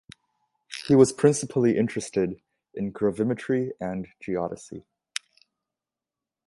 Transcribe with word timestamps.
He 0.87 0.95
was 0.95 1.13
principally 1.13 1.77
interested 1.77 2.41
in 2.73 2.91
gravimetry 2.91 3.73
and 3.79 4.07
geodesy. 4.19 4.83